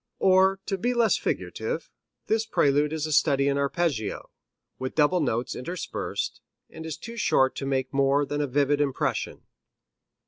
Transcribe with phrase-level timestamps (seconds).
[0.17, 1.91] Or, to be less figurative,
[2.25, 4.31] this prelude is a study in arpeggio,
[4.79, 9.43] with double notes interspersed, and is too short to make more than a vivid impression.